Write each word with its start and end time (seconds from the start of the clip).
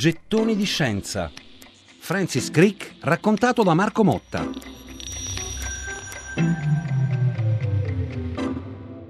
Gettoni 0.00 0.56
di 0.56 0.64
scienza. 0.64 1.30
Francis 1.98 2.50
Crick 2.50 2.94
raccontato 3.00 3.62
da 3.62 3.74
Marco 3.74 4.02
Motta. 4.02 4.48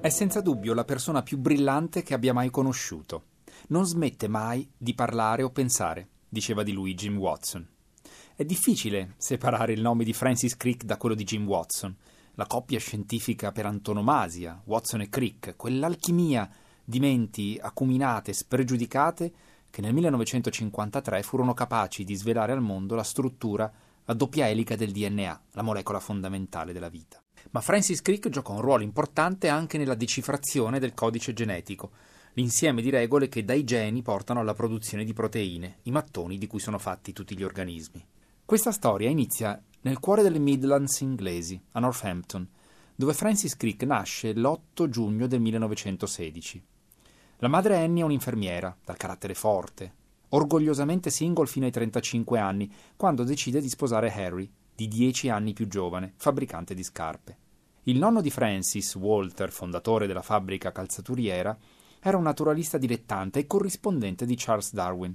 È 0.00 0.08
senza 0.08 0.40
dubbio 0.40 0.74
la 0.74 0.82
persona 0.82 1.22
più 1.22 1.38
brillante 1.38 2.02
che 2.02 2.14
abbia 2.14 2.32
mai 2.32 2.50
conosciuto. 2.50 3.26
Non 3.68 3.86
smette 3.86 4.26
mai 4.26 4.68
di 4.76 4.92
parlare 4.92 5.44
o 5.44 5.50
pensare, 5.50 6.08
diceva 6.28 6.64
di 6.64 6.72
lui 6.72 6.94
Jim 6.94 7.16
Watson. 7.16 7.64
È 8.34 8.44
difficile 8.44 9.14
separare 9.18 9.74
il 9.74 9.82
nome 9.82 10.02
di 10.02 10.12
Francis 10.12 10.56
Crick 10.56 10.82
da 10.82 10.96
quello 10.96 11.14
di 11.14 11.22
Jim 11.22 11.46
Watson, 11.46 11.94
la 12.34 12.46
coppia 12.48 12.80
scientifica 12.80 13.52
per 13.52 13.66
antonomasia, 13.66 14.60
Watson 14.64 15.02
e 15.02 15.08
Crick, 15.08 15.54
quell'alchimia 15.54 16.50
di 16.84 16.98
menti 16.98 17.56
acuminate, 17.62 18.32
spregiudicate, 18.32 19.32
che 19.72 19.80
nel 19.80 19.94
1953 19.94 21.22
furono 21.22 21.54
capaci 21.54 22.04
di 22.04 22.14
svelare 22.14 22.52
al 22.52 22.60
mondo 22.60 22.94
la 22.94 23.02
struttura 23.02 23.72
a 24.04 24.12
doppia 24.12 24.46
elica 24.46 24.76
del 24.76 24.92
DNA, 24.92 25.44
la 25.52 25.62
molecola 25.62 25.98
fondamentale 25.98 26.74
della 26.74 26.90
vita. 26.90 27.22
Ma 27.52 27.62
Francis 27.62 28.02
Crick 28.02 28.28
giocò 28.28 28.52
un 28.52 28.60
ruolo 28.60 28.82
importante 28.82 29.48
anche 29.48 29.78
nella 29.78 29.94
decifrazione 29.94 30.78
del 30.78 30.92
codice 30.92 31.32
genetico, 31.32 31.92
l'insieme 32.34 32.82
di 32.82 32.90
regole 32.90 33.30
che 33.30 33.46
dai 33.46 33.64
geni 33.64 34.02
portano 34.02 34.40
alla 34.40 34.52
produzione 34.52 35.04
di 35.04 35.14
proteine, 35.14 35.78
i 35.84 35.90
mattoni 35.90 36.36
di 36.36 36.46
cui 36.46 36.60
sono 36.60 36.78
fatti 36.78 37.14
tutti 37.14 37.34
gli 37.34 37.42
organismi. 37.42 38.04
Questa 38.44 38.72
storia 38.72 39.08
inizia 39.08 39.58
nel 39.80 40.00
cuore 40.00 40.22
delle 40.22 40.38
Midlands 40.38 41.00
inglesi, 41.00 41.58
a 41.70 41.80
Northampton, 41.80 42.46
dove 42.94 43.14
Francis 43.14 43.56
Crick 43.56 43.84
nasce 43.84 44.34
l'8 44.34 44.86
giugno 44.90 45.26
del 45.26 45.40
1916. 45.40 46.62
La 47.42 47.48
madre 47.48 47.76
Annie 47.76 48.02
è 48.02 48.04
un'infermiera, 48.04 48.76
dal 48.84 48.96
carattere 48.96 49.34
forte, 49.34 49.92
orgogliosamente 50.28 51.10
single 51.10 51.48
fino 51.48 51.64
ai 51.64 51.72
35 51.72 52.38
anni, 52.38 52.72
quando 52.94 53.24
decide 53.24 53.60
di 53.60 53.68
sposare 53.68 54.12
Harry, 54.12 54.48
di 54.72 54.86
10 54.86 55.28
anni 55.28 55.52
più 55.52 55.66
giovane, 55.66 56.12
fabbricante 56.14 56.72
di 56.72 56.84
scarpe. 56.84 57.36
Il 57.82 57.98
nonno 57.98 58.20
di 58.20 58.30
Francis, 58.30 58.94
Walter, 58.94 59.50
fondatore 59.50 60.06
della 60.06 60.22
fabbrica 60.22 60.70
calzaturiera, 60.70 61.58
era 61.98 62.16
un 62.16 62.22
naturalista 62.22 62.78
dilettante 62.78 63.40
e 63.40 63.46
corrispondente 63.48 64.24
di 64.24 64.36
Charles 64.36 64.72
Darwin, 64.72 65.12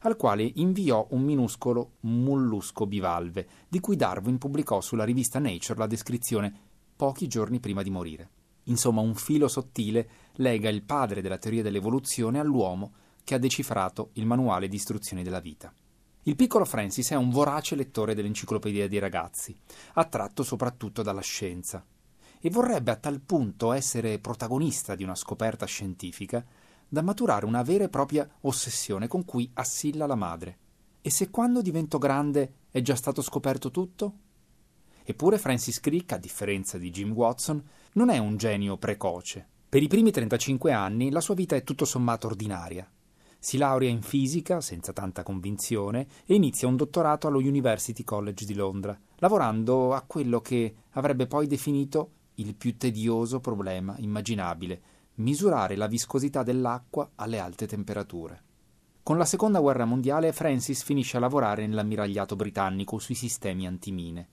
al 0.00 0.16
quale 0.16 0.42
inviò 0.56 1.06
un 1.12 1.22
minuscolo 1.22 1.92
mollusco 2.00 2.86
bivalve, 2.86 3.48
di 3.70 3.80
cui 3.80 3.96
Darwin 3.96 4.36
pubblicò 4.36 4.82
sulla 4.82 5.04
rivista 5.04 5.38
Nature 5.38 5.78
la 5.78 5.86
descrizione 5.86 6.52
pochi 6.94 7.26
giorni 7.26 7.58
prima 7.58 7.82
di 7.82 7.88
morire. 7.88 8.30
Insomma, 8.64 9.00
un 9.00 9.14
filo 9.14 9.48
sottile 9.48 10.08
lega 10.34 10.68
il 10.68 10.82
padre 10.82 11.20
della 11.20 11.38
teoria 11.38 11.62
dell'evoluzione 11.62 12.38
all'uomo 12.38 12.92
che 13.24 13.34
ha 13.34 13.38
decifrato 13.38 14.10
il 14.14 14.26
manuale 14.26 14.68
di 14.68 14.76
istruzioni 14.76 15.22
della 15.22 15.40
vita. 15.40 15.72
Il 16.24 16.36
piccolo 16.36 16.64
Francis 16.64 17.10
è 17.10 17.14
un 17.14 17.30
vorace 17.30 17.74
lettore 17.74 18.14
dell'enciclopedia 18.14 18.88
dei 18.88 18.98
ragazzi, 18.98 19.56
attratto 19.94 20.42
soprattutto 20.42 21.02
dalla 21.02 21.22
scienza, 21.22 21.84
e 22.40 22.50
vorrebbe 22.50 22.90
a 22.90 22.96
tal 22.96 23.20
punto 23.20 23.72
essere 23.72 24.18
protagonista 24.18 24.94
di 24.94 25.02
una 25.02 25.14
scoperta 25.14 25.64
scientifica 25.66 26.44
da 26.86 27.02
maturare 27.02 27.46
una 27.46 27.62
vera 27.62 27.84
e 27.84 27.88
propria 27.88 28.28
ossessione 28.42 29.06
con 29.06 29.24
cui 29.24 29.50
assilla 29.54 30.06
la 30.06 30.14
madre. 30.14 30.58
E 31.00 31.10
se 31.10 31.30
quando 31.30 31.62
divento 31.62 31.98
grande 31.98 32.54
è 32.70 32.82
già 32.82 32.96
stato 32.96 33.22
scoperto 33.22 33.70
tutto? 33.70 34.14
Eppure 35.02 35.38
Francis 35.38 35.80
Crick, 35.80 36.12
a 36.12 36.18
differenza 36.18 36.76
di 36.76 36.90
Jim 36.90 37.12
Watson, 37.12 37.62
non 37.92 38.08
è 38.08 38.18
un 38.18 38.36
genio 38.36 38.76
precoce. 38.76 39.46
Per 39.68 39.82
i 39.82 39.88
primi 39.88 40.12
35 40.12 40.72
anni 40.72 41.10
la 41.10 41.20
sua 41.20 41.34
vita 41.34 41.56
è 41.56 41.64
tutto 41.64 41.84
sommato 41.84 42.28
ordinaria. 42.28 42.88
Si 43.38 43.56
laurea 43.56 43.88
in 43.88 44.02
fisica, 44.02 44.60
senza 44.60 44.92
tanta 44.92 45.22
convinzione, 45.22 46.06
e 46.26 46.34
inizia 46.34 46.68
un 46.68 46.76
dottorato 46.76 47.26
allo 47.26 47.38
University 47.38 48.04
College 48.04 48.44
di 48.44 48.54
Londra, 48.54 48.96
lavorando 49.16 49.94
a 49.94 50.02
quello 50.02 50.40
che 50.40 50.74
avrebbe 50.90 51.26
poi 51.26 51.46
definito 51.46 52.10
il 52.34 52.54
più 52.54 52.76
tedioso 52.76 53.40
problema 53.40 53.96
immaginabile, 53.98 54.82
misurare 55.16 55.74
la 55.74 55.86
viscosità 55.86 56.42
dell'acqua 56.42 57.10
alle 57.16 57.38
alte 57.38 57.66
temperature. 57.66 58.42
Con 59.02 59.18
la 59.18 59.24
seconda 59.24 59.58
guerra 59.58 59.84
mondiale 59.84 60.32
Francis 60.32 60.82
finisce 60.82 61.16
a 61.16 61.20
lavorare 61.20 61.66
nell'ammiragliato 61.66 62.36
britannico 62.36 62.98
sui 62.98 63.14
sistemi 63.14 63.66
antimine. 63.66 64.28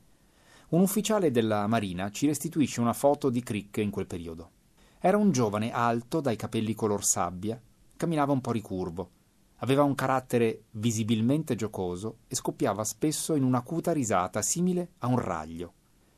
Un 0.69 0.81
ufficiale 0.81 1.31
della 1.31 1.65
Marina 1.65 2.11
ci 2.11 2.27
restituisce 2.27 2.81
una 2.81 2.91
foto 2.91 3.29
di 3.29 3.41
Crick 3.41 3.77
in 3.77 3.89
quel 3.89 4.05
periodo. 4.05 4.51
Era 4.99 5.15
un 5.15 5.31
giovane 5.31 5.71
alto, 5.71 6.19
dai 6.19 6.35
capelli 6.35 6.73
color 6.73 7.05
sabbia, 7.05 7.57
camminava 7.95 8.33
un 8.33 8.41
po' 8.41 8.51
ricurvo, 8.51 9.11
aveva 9.59 9.83
un 9.83 9.95
carattere 9.95 10.63
visibilmente 10.71 11.55
giocoso 11.55 12.17
e 12.27 12.35
scoppiava 12.35 12.83
spesso 12.83 13.35
in 13.35 13.43
un'acuta 13.43 13.93
risata 13.93 14.41
simile 14.41 14.91
a 14.97 15.07
un 15.07 15.19
raglio. 15.19 15.73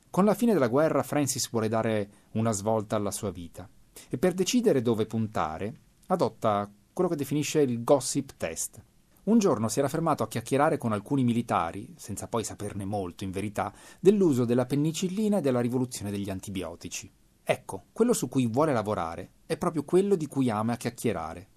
Con 0.09 0.25
la 0.25 0.33
fine 0.33 0.53
della 0.53 0.67
guerra 0.67 1.03
Francis 1.03 1.47
vuole 1.51 1.67
dare 1.67 2.09
una 2.31 2.51
svolta 2.51 2.95
alla 2.95 3.11
sua 3.11 3.29
vita 3.29 3.69
e 4.09 4.17
per 4.17 4.33
decidere 4.33 4.81
dove 4.81 5.05
puntare 5.05 5.79
adotta 6.07 6.67
quello 6.91 7.07
che 7.07 7.15
definisce 7.15 7.61
il 7.61 7.83
gossip 7.83 8.31
test, 8.35 8.83
un 9.29 9.37
giorno 9.37 9.67
si 9.67 9.79
era 9.79 9.87
fermato 9.87 10.23
a 10.23 10.27
chiacchierare 10.27 10.77
con 10.77 10.91
alcuni 10.91 11.23
militari, 11.23 11.93
senza 11.97 12.27
poi 12.27 12.43
saperne 12.43 12.83
molto 12.83 13.23
in 13.23 13.31
verità, 13.31 13.71
dell'uso 13.99 14.43
della 14.43 14.65
penicillina 14.65 15.37
e 15.37 15.41
della 15.41 15.59
rivoluzione 15.59 16.09
degli 16.09 16.29
antibiotici. 16.29 17.11
Ecco, 17.43 17.85
quello 17.91 18.13
su 18.13 18.27
cui 18.27 18.47
vuole 18.47 18.73
lavorare 18.73 19.33
è 19.45 19.57
proprio 19.57 19.83
quello 19.83 20.15
di 20.15 20.25
cui 20.25 20.49
ama 20.49 20.77
chiacchierare. 20.77 21.47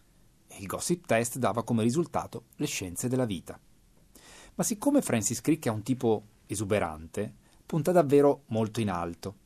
E 0.49 0.56
il 0.59 0.66
gossip 0.66 1.06
test 1.06 1.38
dava 1.38 1.65
come 1.65 1.82
risultato 1.82 2.44
le 2.56 2.66
scienze 2.66 3.09
della 3.09 3.25
vita. 3.25 3.59
Ma 4.55 4.65
siccome 4.65 5.00
Francis 5.00 5.41
Crick 5.41 5.66
è 5.66 5.71
un 5.71 5.82
tipo 5.82 6.25
esuberante, 6.47 7.34
punta 7.65 7.91
davvero 7.91 8.43
molto 8.49 8.81
in 8.81 8.91
alto. 8.91 9.37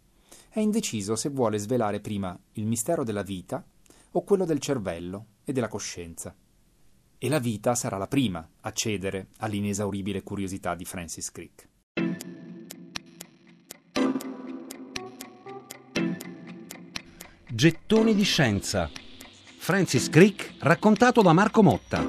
È 0.48 0.58
indeciso 0.58 1.14
se 1.14 1.28
vuole 1.28 1.58
svelare 1.58 2.00
prima 2.00 2.36
il 2.52 2.66
mistero 2.66 3.04
della 3.04 3.22
vita 3.22 3.64
o 4.12 4.24
quello 4.24 4.44
del 4.44 4.58
cervello 4.58 5.26
e 5.44 5.52
della 5.52 5.68
coscienza 5.68 6.34
e 7.18 7.28
la 7.28 7.38
vita 7.38 7.74
sarà 7.74 7.96
la 7.96 8.06
prima 8.06 8.46
a 8.60 8.72
cedere 8.72 9.28
all'inesauribile 9.38 10.22
curiosità 10.22 10.74
di 10.74 10.84
Francis 10.84 11.30
Crick. 11.30 11.68
Gettoni 17.48 18.14
di 18.14 18.22
scienza. 18.22 18.90
Francis 19.58 20.10
Crick 20.10 20.56
raccontato 20.60 21.22
da 21.22 21.32
Marco 21.32 21.62
Motta. 21.62 22.06